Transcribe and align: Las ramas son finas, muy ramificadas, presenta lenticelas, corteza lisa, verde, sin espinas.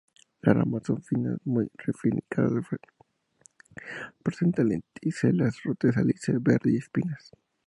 Las 0.41 0.55
ramas 0.57 0.81
son 0.87 1.03
finas, 1.03 1.37
muy 1.45 1.69
ramificadas, 1.77 2.65
presenta 4.23 4.63
lenticelas, 4.63 5.61
corteza 5.63 6.01
lisa, 6.01 6.31
verde, 6.41 6.71
sin 6.71 6.77
espinas. 6.79 7.29